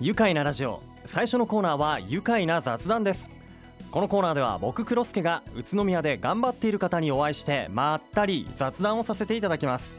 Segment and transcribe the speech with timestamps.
[0.00, 0.80] 愉快なラジオ。
[1.06, 3.28] 最初のコーナーは愉快な雑談です。
[3.90, 9.92] このコーナーでは僕黒助が宇都宮で頑張っている方にお会いしてまったり雑談をさせていただきます。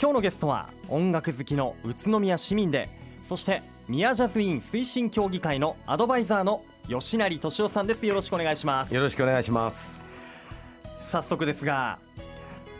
[0.00, 2.88] 今日のゲストは音楽好きの宇都宮市民で
[3.28, 8.06] そして宮ジャズイン推進協議会のアドバイザーの吉成俊夫さんです。
[8.06, 8.94] よろしくお願いします。
[8.94, 10.06] よろしくお願いします。
[11.10, 11.98] 早速ですが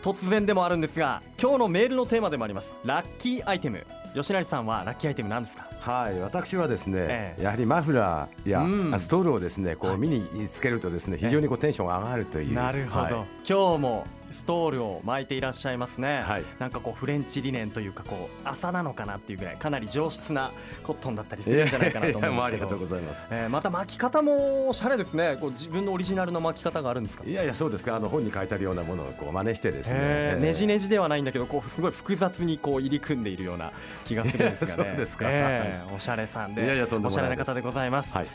[0.01, 2.71] 突然でもあるんですが今日のメールのテーマでもあります。
[2.85, 5.67] ラッキーアイテム吉成さんはラッキーアイテム何ですか？
[5.79, 7.43] はい私はですね、ええ。
[7.43, 8.99] やはりマフラーや、うん。
[8.99, 9.95] ストールをですねこはい。
[9.95, 12.53] う身につけるとですね非常にこうテンションが上がるという。
[12.53, 13.11] なるほど、はい。
[13.47, 16.43] 今日もストールを巻いていらっしゃいますね、はい。
[16.59, 20.51] なんかこうフレンチリネンというかこう麻なのかなっていうぐらいかなり上質な
[20.83, 33.71] コットンだったりするんじゃないかなと思うんいやいやもうあですけどりがとうございますえーまた巻き方もおしゃれですねこう自分のオリジナルの巻き方があるんですかいやいやそうですかあの本に書いてあるようなものをこう真似してですね、ねじねじではないんだけどこうすごい複雑にこう入り組んでいるような
[34.03, 34.65] 気がするんで
[35.05, 35.31] すがね。
[35.33, 38.27] えーおしゃれさんでいやいやおしゃれな方でございます、はい。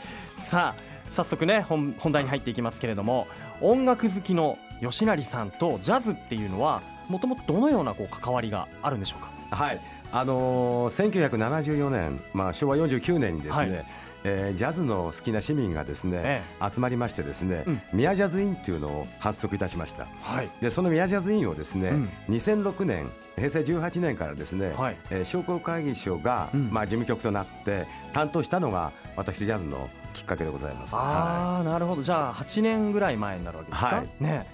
[0.49, 0.81] さあ
[1.15, 3.27] 早速ね本本題に入っていきますけれども
[3.61, 9.55] 音楽好きの吉成さんとジャズっていうのはもともとどのようなこう関わりがあるんでしょうか？
[9.55, 9.79] はい。
[10.11, 13.85] あのー1974年、まあ、昭和49年にですね、はい。
[14.23, 17.81] えージャズの好きな市民がですね、え集まりましてですね、うん。
[17.93, 20.07] ミアジャズインというのを発足いたしました。
[20.21, 20.49] はい。
[20.61, 22.09] でそのミアジャズインをですね、うん。
[22.29, 23.09] 2006年
[23.39, 24.97] 平成18年からですね、はい。
[25.09, 26.69] えー商工会議所が、うん。
[26.71, 30.95] まあ、事務局となって担当したのが私ジャズのきっかけでございます。
[30.95, 32.03] はああなるほど。
[32.03, 34.23] じゃあ8年ぐらい前になるわけですか、はい。
[34.23, 34.47] ね。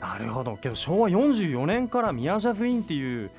[0.00, 0.56] なるほど。
[0.56, 3.30] けど昭和44年からミヤジャズインっていう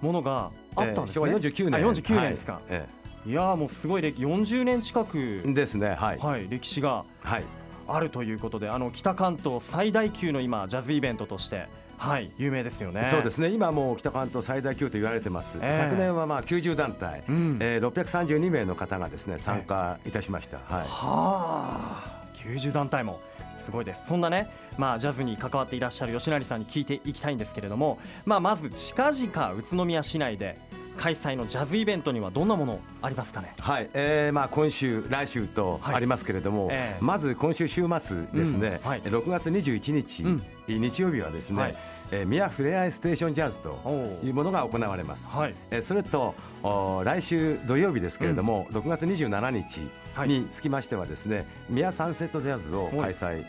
[0.00, 1.74] ものがあったんですね、えー昭和49年。
[1.74, 2.62] あ49年ですか、はい。
[2.70, 2.86] え
[3.26, 5.94] い、やーもうすごい歴40年近くえですね。
[5.98, 7.44] はい、はい、歴史がはい。
[7.92, 11.66] あるということであの北関東最大級の今ジャズイベントとして
[12.00, 13.04] はい有名ですよね。
[13.04, 13.50] そうですね。
[13.50, 15.72] 今もう北関東最大級と言われてます、ええ。
[15.72, 17.58] 昨年はまあ90団体、うん。
[17.60, 20.80] えー、632名の方がですね参加いたしました、はい。
[20.80, 22.24] はあ。
[22.42, 23.20] 90団体も。
[23.66, 24.00] すごいです。
[24.08, 24.48] そんなね
[24.78, 30.58] まあジャズに関わっていらっしゃる吉成さんに聞いていきたいんですけれどもまあまず近々宇都宮市内で
[30.96, 33.52] 開催のジャズイベントにはどんなものありますかね？
[33.58, 35.94] はい、えー、まあ今週来週とはい。
[35.96, 37.04] ありますけれども、ええ。
[37.04, 39.02] まず今週週末ですね、うんはい。
[39.02, 40.42] 6月21日、うん。
[40.68, 41.76] 日曜日はですね、はい。
[42.12, 45.28] えー、ミアフレアイステーションジャズというものが行われます。
[45.30, 45.54] はい。
[45.70, 50.28] えーそれとお来週土曜日ですけれども、6月27日はい。
[50.28, 53.44] につきましてはですね、ミアサンセットジャズを開催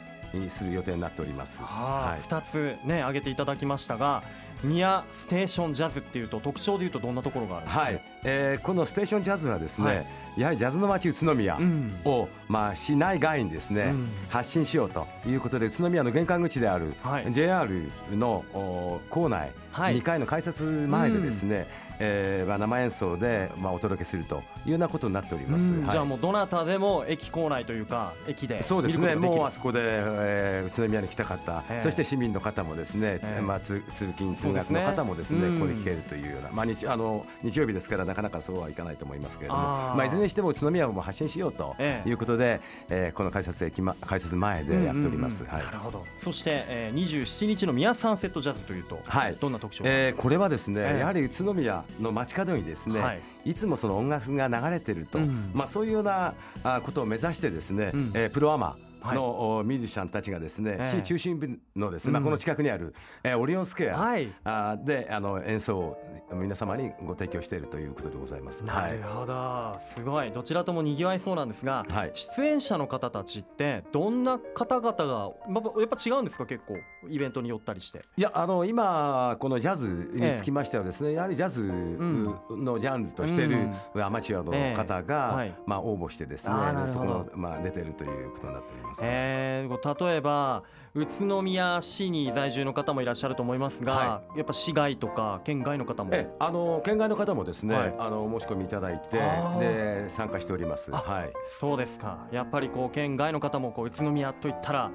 [0.47, 1.59] する予定になっております。
[1.61, 4.23] はあ、2つね挙げていただきましたが
[4.63, 10.05] 宮ステーションジャズっていうと特徴でいうとどんなところがあるんですか、はい、えーこのステーションジャズはですね、はい。
[10.37, 11.57] やはりジャズの街宇都宮。
[11.57, 11.91] うん。
[12.05, 14.09] を、まあ、市内外にですね、うん。
[14.29, 17.33] 発信しようということで宇都宮の玄関口である、はい。
[17.33, 17.69] JR
[18.11, 19.97] のお構内、はい。
[19.97, 21.67] 2階の改札前でですね、
[22.03, 25.71] えーまあ、生演奏で、まあ、お届けするというようなことになっております。
[25.71, 25.79] はい。
[25.81, 31.79] うんじゃあもうどなたでも駅構内というか駅でそうですね、もうあそこで、えー宇都宮に来た方、ええ。
[31.81, 33.41] そして市民の方もですね、つええ。
[33.41, 35.59] まあ、通通勤、通学の方もですね、うん。
[35.59, 42.09] ここで聞けるというような、まあ、日あの日曜日ですから、なかなかそうはいかないと思いますけれども、まあ、いずれにしても宇都宮をも発信しようとええ。
[42.09, 45.43] いうことで、えーこの改札駅、ま、改札前でやっております。
[45.45, 45.53] はい。
[45.53, 46.05] うんうんうんなるほど。
[46.23, 49.35] そして、えー、27日の宮サンセットジャズというと、はい。
[49.39, 50.99] どんな特徴が、えーこれはですね、ええ。
[50.99, 53.21] やはり宇都宮の街角にですね、はい。
[53.45, 55.51] い、つもその音楽が流れてると、うん。
[55.53, 58.11] まあそういうようなあことを目指してですね、うん。
[58.13, 60.87] えープロアマはいの、おミュージシャンたちがですね、ええ。
[60.87, 64.33] 市中心部のですね、まあうんこの近くにある、えーオリオンスクエア、はい。
[64.43, 65.97] あーであの演奏を
[66.33, 68.63] 皆様にご提供しているということでございます。
[68.63, 70.31] なるほど、すごい。
[70.31, 72.11] どちらとも賑わいそうなんですが、はい。
[72.13, 76.77] 出演者の方たちってどんな方々が、まあ、やっぱ違うんですか結構
[77.09, 78.01] イベントによったりして？
[78.17, 82.25] いやあの今このジャズにつきましてはですね、やはりジャズん。
[82.49, 86.55] のジャンルとしているアマチュアの方が、まあ応募してですね
[86.87, 88.90] そこのまあ出てるということになっております。
[89.01, 90.63] えー例えば
[90.93, 96.09] 宇都宮市に在住の方もいらっしゃると思いますが、はやっぱ市外とか県外の方も？
[96.13, 97.95] ええあの県外の方もですね、はい。
[97.97, 99.17] あのお申し込みいただいて
[99.59, 100.91] で参加しております。
[100.93, 101.33] あはい。
[101.61, 102.27] そうですか。
[102.33, 104.91] やっぱりこう県外の方もこう宇都宮といったら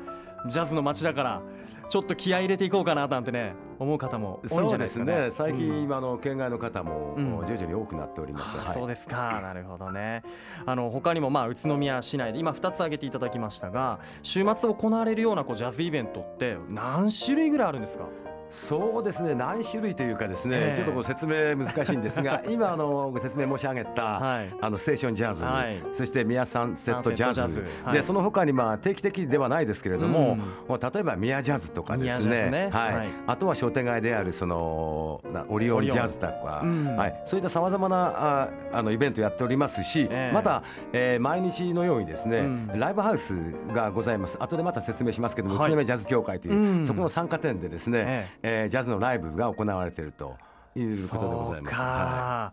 [0.51, 1.43] ジャズの街だから
[1.89, 5.05] ちょっと気合い入れていこうかななんてね思う方も多いんじそうゃないですね。
[5.05, 5.53] ですかね。
[5.53, 8.57] 最近、うん今の県外の方も、うん徐々に多くなっております。
[8.57, 8.67] はい。
[8.69, 10.23] あそうですか、なるほどね。
[10.65, 18.05] あの他にもまあ宇都宮市内で今2つ挙げていただきましたが、週末行われるようなこうジャズイベントって何種類ぐらいあるんですか？
[18.51, 20.77] そうですね何種類というかですね、ええ。
[20.77, 24.55] ちょっとご説明難しいんですが 今あのご説明申し上げた、はい。
[24.61, 25.83] あのステーションジャズ、はい。
[25.93, 27.95] そしてミヤサンセットジャズサンセットジャズはい。
[27.97, 30.37] でその他にまあ定期的ではないですけれども、
[30.69, 32.51] もう例えばミヤジャズとかですね。
[32.51, 32.71] ね。
[32.73, 32.97] はい。
[32.97, 33.09] はい。
[33.27, 36.97] あとは商店街であるそのなオリオンジャズとか、うん。
[36.97, 40.35] はい、そういったさまざまなああのイベントやっておりますし、ええ。
[40.35, 42.79] また、えー毎日のようにですね、うん。
[42.79, 43.35] ライブハウス
[43.75, 44.37] がございます。
[44.41, 45.67] 後でまた説明しますけども、はい。
[45.67, 46.85] 宇都宮ジャズ協会という、うん。
[46.85, 50.37] そこの参加店でですね、ええージャズのライブが行われていると
[50.77, 51.75] いうことでございます。
[51.75, 52.53] はか。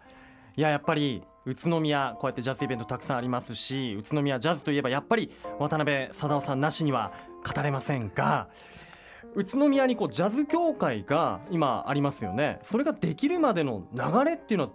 [0.58, 7.12] いややっぱり宇都宮こうやってジャズイベントたくさんありますし宇都宮ジャズといえばやっぱり渡辺貞夫さんなしには
[7.46, 8.48] 語れませんが
[9.36, 12.60] 宇都宮にこうジャズ協会が今ありますよね。
[12.64, 14.72] それができるまでの流れっていうのは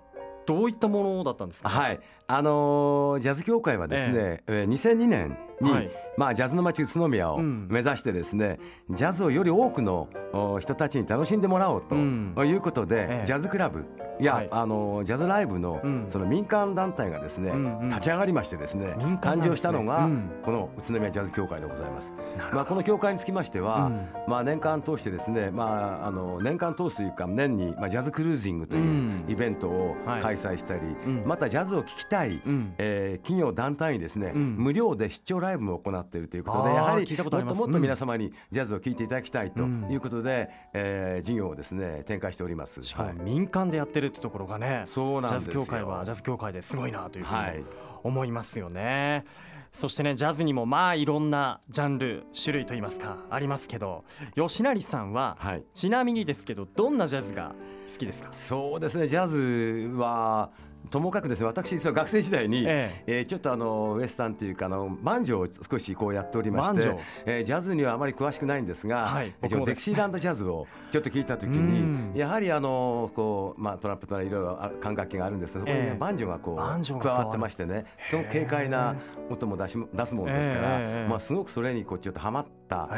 [0.46, 2.00] どういったものだったんですか、はい、
[2.30, 5.90] あのージャズ協会はですね、えー2002年に、はい。
[6.18, 7.66] まあ、ジャズの街宇都宮をうん。
[7.70, 8.58] 目指してですね、
[8.90, 12.34] ジャズをより多くのお人たちに楽しんでもらおうとうん。
[12.44, 13.26] いうことで、ええ。
[13.26, 13.84] ジャズクラブ
[14.20, 14.48] や、はい。
[14.50, 16.04] あのージャズライブの,、うん。
[16.06, 17.88] その民間団体がですね、うんうん。
[17.88, 18.94] 立ち上がりましてですねね。
[19.22, 20.30] 誕生したのが、うん。
[20.42, 22.12] この宇都宮ジャズ協会でございます。
[22.52, 24.06] まあ、この協会につきましては、うん。
[24.28, 29.24] まあ、年間通してですね、まあ、あの年間通すというか年に、まあ、ジャズクルージングといううん。
[29.28, 30.22] イベントをはい。
[30.22, 31.22] 開催したり、うん。
[31.26, 32.74] またジャズを聴きたい、うん。
[32.78, 34.56] えー企業団体にですね、うん。
[34.58, 37.58] 無料で出張ライブも行っているということでやはり聞いたことあります。
[37.58, 39.90] もっともっと皆様にジャズを聴いていただきたいとうん。
[39.90, 42.82] いうことで、えー事業をですね展開しております。
[42.82, 45.52] しかもはい民間でやってるってところがねそうなんですよ。
[45.52, 47.64] ジャズ協会はジャズ協会ですごいなというふうにはい。
[48.02, 49.24] 思いますよね。
[49.72, 54.02] そしてねジャズにもまあいろんなジャンル種類といいますかありますけど
[54.34, 55.64] 吉成さんは、はい。
[55.74, 57.54] ちなみにですけどどんなジャズが
[57.92, 58.28] 好きですか？
[58.32, 60.50] そうですねジャズは
[60.90, 63.20] ともかくですね私実は学生時代に、ええ。
[63.20, 66.96] ーちょっとあのウエスタンっていうかあのバンジョーを少しこうやっておりまして
[67.26, 69.34] えージャズにはあまり詳しくないんですが、はい。
[69.42, 72.12] デキシーランドジャズをちょっと聞いた時うん。
[72.14, 75.54] にやはりあのこうまあトランプとかいろいろあ管楽器があるんです。
[75.54, 75.98] けどそこにねええ。
[75.98, 78.96] バンジョーがこバンジョーうが加わってましてねすごく軽快な
[79.30, 82.88] 音も出し出すもんですから、ええまあすごくそれにこうちょっとハマった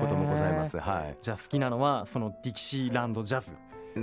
[0.00, 0.78] こともございます。
[0.78, 1.16] はい。
[1.20, 3.48] じゃあ好きなのはそのディキシーランドジャズ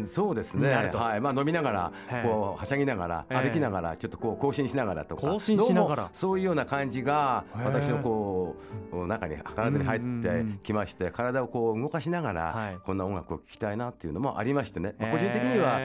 [0.06, 0.70] そうですね。
[0.70, 3.48] はい、まあ飲みながらはい、こうはしゃぎながら、ええ。
[3.48, 5.22] 歩きながら、ちょっとこう更新しながらとか。
[5.22, 6.10] 更新しながら。
[6.14, 8.56] そういうような感じが、私のこ
[8.92, 12.74] う中に体に入ってきまして、体をこう動かしながはい。
[12.74, 14.96] ら、こんな音楽を聴きたいなっていうのもありましてね。
[15.00, 15.80] まあ個人的には、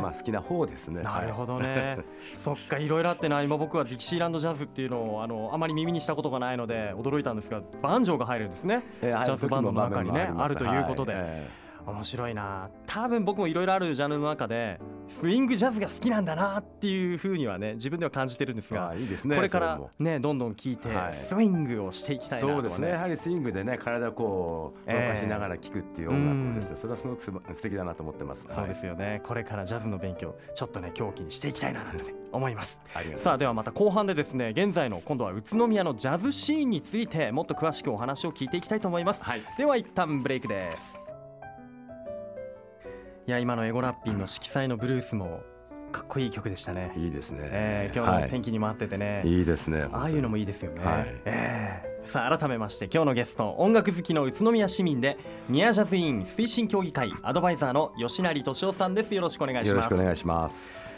[0.00, 1.02] まあ好きな方ですね。
[1.02, 1.52] なるほど。
[1.52, 1.98] どね。
[2.42, 3.42] そっかいろいろあってな。
[3.42, 8.82] 今僕はディキシーランドジャズっていうのをあのあまり耳にしたことがないので驚いたんですがバンジョーが入るんですね。
[9.02, 11.22] えージャズバンドの中にねあるということで、はい。
[11.24, 11.50] え
[11.86, 12.70] 面白いな。
[12.86, 19.36] 多分僕もいろいろあるジャンルの中でスイングジャズが好きなんだなっていうふうにはね自分では感じてるんですがーいいですね。
[19.36, 21.14] これからねどんどん聞いてはい。
[21.14, 22.88] スイングをしていきたいなとはそうですね。
[22.88, 28.48] やはりスイングでね体をこう動かしながら聴くっていう音楽をですね、それはすごくすば素敵だなと思ってます。
[28.52, 29.20] そうですよね。
[29.24, 32.78] これからジャズの勉強ちょっとね狂気にしていきたいななんてね思います。
[33.16, 39.22] さあではまた後半でですね現在の今度は宇都宮のジャズシーンについてもっと詳しくお話を聞いていきたいと思います。
[39.22, 39.42] はい。
[39.58, 41.01] では一旦ブレイクです
[43.26, 45.42] いや今のエゴラッピンの色彩のブルースも
[45.92, 47.40] かっこいい曲でしたね、いいですね。
[47.42, 49.86] えー今日の天気にも合っててね、いいですね。
[49.92, 51.20] ああいうのもいいですよね、はい。
[51.26, 55.16] えーさあ改めまして今日のゲスト音楽好きの宇都宮市民で
[55.48, 59.14] 宮ジャズイン推進協議会アドバイザーの吉成俊夫さんです。
[59.14, 60.94] よろしくお願いしよろしますくお願いします。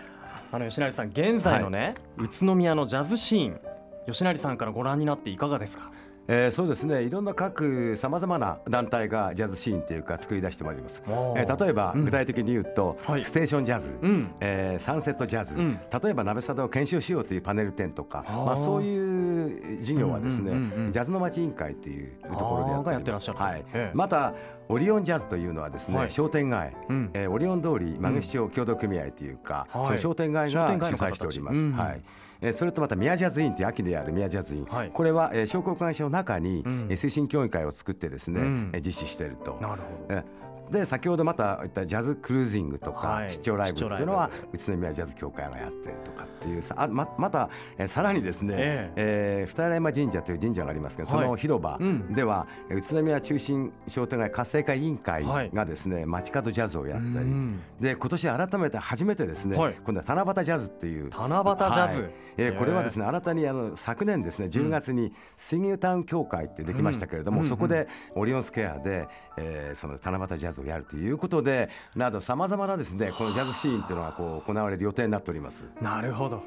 [0.50, 3.60] あの吉成さん現在のね、宇都宮のジャズシーン
[4.06, 5.90] 吉成さんからご覧になっていかがですか？
[6.26, 7.02] えー、そうですね。
[7.02, 11.02] いろんな各さまざまな団体がジャズシーンというか作り出してまいります。
[11.06, 12.04] えー例えば、うん。
[12.06, 13.24] 具体的に言うと、はい。
[13.24, 14.30] ステーションジャズ、うん。
[14.40, 15.72] えーサンセットジャズ、うん。
[15.72, 23.38] 例えば鍋貞を検証しようというパネル展とか、まあそういう事業はですね、うんうんうんうんジャズの街委員会というところでやってらっしゃる。
[23.38, 23.64] はい。
[23.74, 23.96] ええ。
[23.96, 24.32] また
[24.68, 26.10] オリオンジャズというのはですね、はい。
[26.10, 27.10] 商店街、うん。
[27.12, 29.86] えーオリオン通り間口町協同組合というか、はい。
[29.86, 31.58] その商店街商が主催しております。
[31.60, 31.72] うん。
[31.72, 32.02] はい。
[32.44, 34.90] えーそれとまた宮ジャズインという秋である宮ジャズイン、はい。
[34.92, 36.86] これは、えー商工会社の中に、うん。
[36.90, 38.70] えー推進協議会を作ってですね、うん。
[38.74, 39.58] えー実施していると。
[39.60, 40.14] なるほど。
[40.14, 40.22] え
[40.70, 43.30] で先ほどまた言ったジャズクルージングとか、はい。
[43.30, 49.46] 出張ライブっていうのは出宇都宮ジャズ協会がやってるとかっていうさあままた、えーさらにですね、ええ。
[49.46, 52.12] ー二荒山神社という神社がありますけど、その広場うん。
[52.14, 55.50] では、えー宇都宮中心商店街活性化委員会はい。
[55.52, 57.60] がですね、街角ジャズをやったり、うん。
[57.80, 59.74] で今年改めて初めてですね、はい。
[59.84, 62.02] 今度は七夕ジャズっていう七夕ジャズ。
[62.02, 62.10] はい。
[62.36, 67.48] えーこれはですね新たにあの昨年ですね10月にスイングタウン協会ってできましたけれども、うん。
[67.48, 69.06] そこでオリオンスクエアで、
[69.36, 75.64] えーその七夕ジャズをやるということでなどさまざまなですねこのジャズシーンっていうのがこう行われる予定になっております。
[75.80, 76.42] なるほど。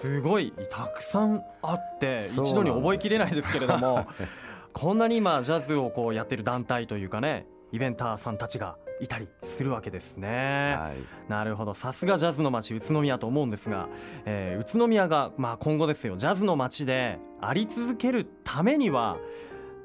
[0.00, 4.06] すごいたくさんあって一度に覚えきれないですけれども
[4.72, 10.76] こんなに今ジャズをこうやってる団体というかねイベンターさんたちがいたりするわけですね。
[10.78, 11.30] はい。
[11.30, 11.72] なるほど。
[11.74, 13.88] さすがジャズの街宇都宮と思うんですが、
[14.26, 19.16] えー宇都宮が、まあ、今後ですよジャズの街であり続けるためには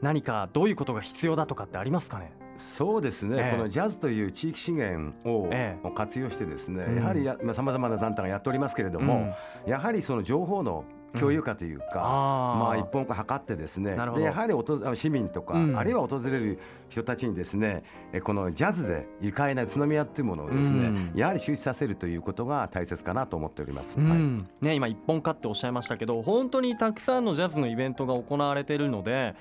[0.02, 2.34] 何かどういうことが必要だとかってありますかね？
[2.58, 3.52] そうですね、ええ。
[3.52, 5.92] このジャズという地域資源をええ。
[5.96, 6.96] 活用してですね、うん。
[6.98, 9.34] やはりさまざ、まな団体がやっておりますけれども、
[9.66, 10.86] やはりその情報の
[11.20, 12.60] 共有化というか、あー。
[12.60, 14.54] まあ、一本化図ってですねでやはり
[14.96, 15.78] 市民とか、うん。
[15.78, 21.12] あるいは訪れる人たちにですねえこのジャズで愉快な宇都宮というものをですね、うん。
[21.16, 24.00] やはり周知させるということが大切かなと思っております。
[24.00, 24.10] はい。
[24.10, 29.36] うんね、今一本化っておっしゃいましたけど本当にたくさんのジャズのイベントが行われているので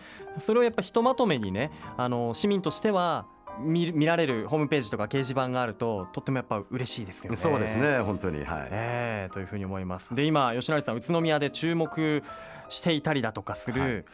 [0.45, 3.27] それをやっぱひとまとめにねあの市民としては
[3.61, 7.37] 見見られるホームページとか掲示板があるととってもやっぱ嬉しいですよね。
[7.37, 10.15] そうですね本当にはい、ええというふうに思います。
[10.15, 12.23] で今吉成さん宇都宮で注目
[12.69, 14.07] していたりだとかすはいる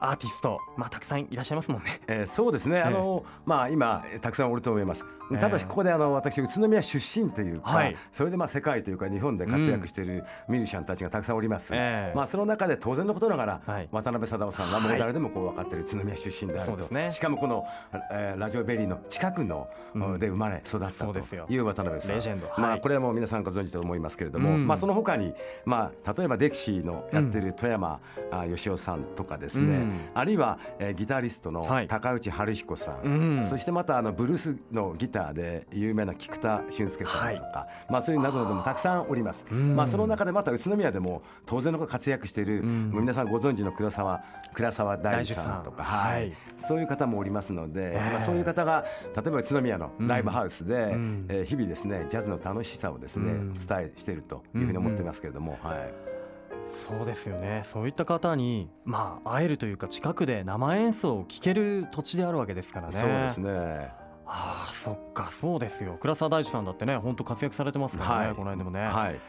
[0.00, 2.00] アーティスト、まあたくさんいらっしゃいますもんね。
[2.06, 5.38] えーそうですね、あのまあ、今、えーたくさんおると思います、ええ。
[5.38, 7.96] ただし、ここであの私、宇都宮出身というか、はい。
[8.12, 10.06] それでまあ世界というか、日本で活躍してい。
[10.06, 12.16] るミュージシャンたちがたくさんおります、ええ。
[12.16, 13.88] まあ、その中で当然のことながら、はい。
[13.90, 17.12] 渡辺貞夫さんがもう誰でもこう分かっている宇都宮出身であると、そうですね。
[17.12, 17.64] しかもこの、
[18.12, 20.18] えーラジオベリーの近くの、うん。
[20.18, 20.92] で生まれ、育ったと。
[20.92, 21.46] そうですよ。
[21.48, 22.46] いう渡辺さん、レジェンド。
[22.56, 24.66] まあ、はいこれはもう皆さんご存知だと思いますけれども、うん。
[24.66, 28.00] まあ、その他に、まあ、例えばデクシーのやってる富山、
[28.30, 31.86] あ義雄さんとかですね、うんあるいは、えーギタリストのはい。
[31.86, 33.46] 高内春彦さん、うん。
[33.46, 39.46] そしてまたあのブルースのギターで有名な菊田俊介さんとか、まあそういうなどなどもたくさんおります。
[39.52, 42.90] んまあその中でまた宇都宮でも当然の活躍している、ん。
[42.90, 44.22] もう皆さんご存知の倉沢
[44.54, 46.32] 倉沢大樹さんとか、はい。
[46.56, 51.26] そういう方もおりますので、ええまあそういう方が例えば宇都宮のライブハウスで、ん。
[51.28, 53.54] えー日々ですねジャズの楽しさをですね、うん。
[53.54, 55.94] 伝えしているというふうに思っていますけれども、はい。
[56.88, 57.64] そうですよね。
[57.72, 62.94] そういった方にまあ会えるというか近くで生演奏を聴ける土地であるわけですからね。
[62.94, 63.90] そうですね。
[64.26, 65.96] ああそっかそうですよ。
[66.00, 68.80] 倉沢大地さんだってね本当活躍されてますからね、はいこの辺でもね。
[68.80, 69.20] はい。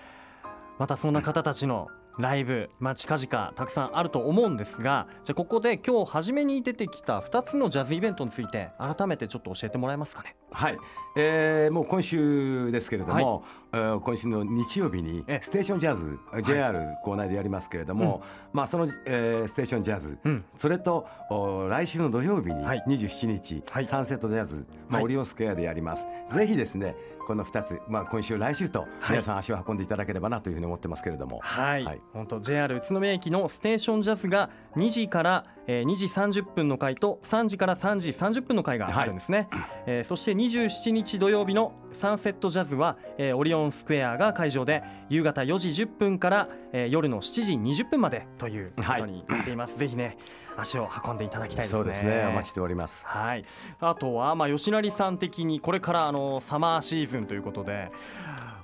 [0.78, 1.88] またそんな方たちの
[2.20, 10.36] ライブ、まあ、近々たくさんあると思うんですがじゃあここで今日初めに出てきた2つのジャズイベントについて改めてちょっと教えてもらえますかね？
[10.52, 10.78] はい、
[11.16, 18.22] えーもう今週ですけれども、えー今週の日曜日にえステーションジャズ JR 校内でやりますけれども、
[18.52, 20.46] まあその、えーステーションジャズ、うん。
[20.56, 22.84] それとお来週の土曜日にはい。
[22.88, 23.86] 27日、はい。
[23.86, 25.04] サンセットジャズ、まあはい。
[25.04, 26.08] オリオンスクエアでやります。
[26.28, 26.96] ぜひですね
[27.30, 31.40] この2つ、まあ、今週来週と皆さん足を運んでいただければなというふうに思ってますけれども。
[31.44, 32.02] はい、はい。
[32.12, 39.48] 本当 JR 宇都宮駅のステーションジャズが2時から、えー2時30分の回と3時から3時30分の回があるんですね、
[39.86, 50.18] えーそして27日土曜日のサンセットジャズは、えーオリオンスクエアが会場で夕方4時10分から、えー夜の7時20分までということになっています、ぜひね
[50.60, 51.80] 足を運んでいただきたいですね。
[51.80, 52.26] そうですね。
[52.28, 53.06] お待ちしております。
[53.08, 53.46] はい、
[53.80, 57.92] あとは、まあ、吉成さん的にこれからあのサマーシーズンということで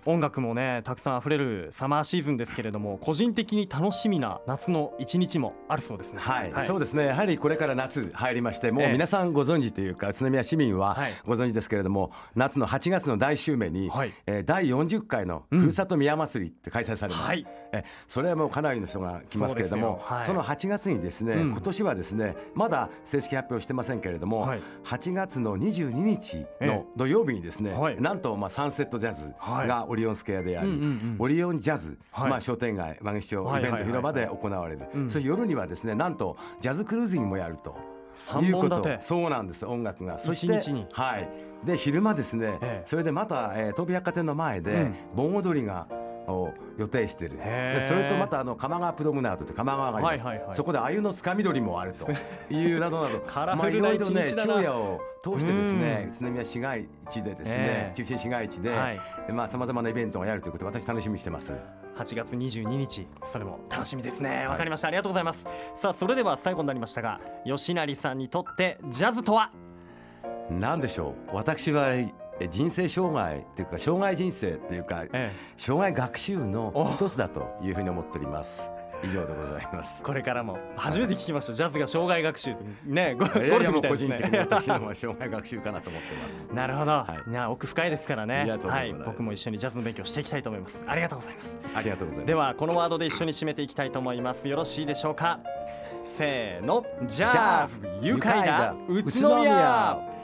[0.06, 6.20] 音楽もねたくさんあふれるサマーシーズンですけれども個人的に楽しみな夏の一日もあるそうですね。
[6.20, 7.08] はい、そうですね。
[7.08, 11.14] やはりこれから夏入りましてもう皆さんご存知というか宇都宮市民ははい。
[11.26, 14.14] ご存知ですけれども、夏の8月の大週目に、はい。
[14.28, 17.46] えー第40回のふるさと宮祭りって開催されます、はい。
[17.72, 21.52] えそれはもうかなりの人が来ますけれどもその8月にですね、うん。
[21.52, 24.62] 今年はですねまだ正式発表してませんけれども、はい。
[24.84, 28.02] 8月の22日えの土曜日にですね、はい。
[28.02, 29.68] なんとまあサンセットジャズはい。
[29.68, 31.16] がオリオンスクエアであり、うんうんうん。
[31.20, 32.30] オリオンジャズ、はい。
[32.30, 35.10] まあ、商店街曲市町イベント広場で行われる、うん。
[35.10, 37.76] そして夜にはですねなんとジャズクルーズィングもやると。
[38.18, 38.98] 三本立ていうこと。
[39.02, 40.18] そうなんです音楽が。
[40.18, 40.88] そして一日に。
[40.92, 41.30] はい。
[41.66, 42.82] で昼間ですね、ええ。
[42.86, 44.96] それでまた、えー、東武百貨店の前で、うん。
[45.16, 45.88] 盆踊りが
[46.28, 47.32] を予定してる。
[47.82, 50.56] それとまたあの鎌川プロムナードという鎌川があります、はいはいはい。
[50.56, 52.08] そこで鮎のつかみ取りもあると
[52.54, 53.22] いうなどなど
[53.56, 56.16] まあいろいろね昼夜を通してですねうん。
[56.16, 57.96] 宇都宮市街地でですね、ええ。
[57.96, 58.72] 中心市街地で、
[59.48, 61.54] さまざまなイベントがやるということで私楽しみにしてます。
[61.98, 64.48] 8月22日それも楽しみですね。
[64.48, 64.90] わかりました。
[64.90, 65.46] ありがとうございます。
[65.78, 69.52] さあそれでは最後になりましたが吉成さんにとってジャズとは？
[70.50, 71.36] なんでしょう。
[71.36, 72.14] 私はえ
[72.50, 76.92] 人生障害っていうか障害人生っていうかえ障害学習のお。
[76.92, 78.72] 一つだというふうに思っております。
[79.04, 80.02] 以上でございます。
[80.04, 81.54] これからも初めて聞きました。
[81.54, 86.52] ジャズが障害学習ねゴゴルフみたいですもう個人的にね私の方は障害学習かなと思ってます。
[86.56, 87.30] なるほど、はい。
[87.30, 88.46] いや奥深いですからね。
[88.64, 88.94] はい。
[88.94, 90.80] 僕も一緒にジャズの勉強していきたいと思います。
[90.88, 91.50] ありがとうございます。
[91.76, 92.28] ありがとうございます。
[92.28, 94.48] ではこのワードで一緒に締めていきたいと思います。
[94.48, 95.40] よろしいでしょうか？
[96.18, 96.86] せーの。
[97.08, 97.80] ジャズ。
[98.02, 100.15] 愉快な宇都宮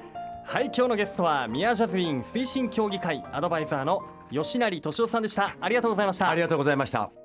[0.43, 5.55] はい今日のゲストは宮ジャズウィン推進協議会アドバイザーの吉成俊夫さんでした。
[5.61, 6.29] ありがとうございました。
[6.29, 7.20] ありがとうございました。